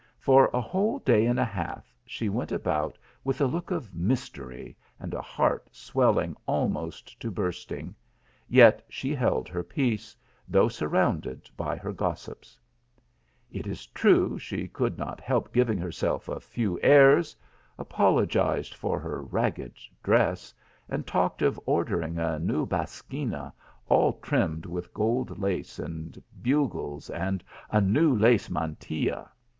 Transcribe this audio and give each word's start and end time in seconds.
For 0.17 0.49
a 0.51 0.59
whole 0.61 0.97
day 0.97 1.27
and 1.27 1.39
a 1.39 1.45
half 1.45 1.93
she 2.07 2.27
went 2.27 2.51
about 2.51 2.97
with 3.23 3.39
a 3.39 3.45
look 3.45 3.69
of 3.69 3.93
mys 3.93 4.31
tery 4.31 4.75
and 4.99 5.13
a 5.13 5.21
heart 5.21 5.67
swelling 5.71 6.35
almost 6.47 7.19
to 7.19 7.29
bursting, 7.29 7.93
yet 8.49 8.83
she 8.89 9.13
held 9.13 9.47
her 9.47 9.61
peace, 9.61 10.15
though 10.47 10.69
surrounded 10.69 11.51
by 11.55 11.75
her 11.77 11.93
gossips. 11.93 12.57
170 13.51 13.51
THE 13.51 13.59
ALHAMEEA. 13.59 13.59
It 13.59 13.71
is 13.71 13.85
true 13.85 14.39
she 14.39 14.67
could 14.67 14.97
not 14.97 15.21
help 15.21 15.53
giving 15.53 15.77
herself 15.77 16.27
a 16.27 16.39
few 16.39 16.79
airs, 16.81 17.35
apologized 17.77 18.73
for 18.73 18.99
her 18.99 19.21
ragged 19.21 19.73
dress, 20.01 20.51
and 20.89 21.05
talked 21.05 21.43
of 21.43 21.59
ordering 21.67 22.17
a 22.17 22.39
new 22.39 22.65
basquina 22.65 23.53
all 23.87 24.13
trimmed 24.13 24.65
with 24.65 24.95
gold 24.95 25.37
lace 25.37 25.77
and 25.77 26.19
bugles, 26.41 27.11
and 27.11 27.43
a 27.69 27.79
new 27.79 28.15
lace 28.15 28.49
mantilla. 28.49 29.29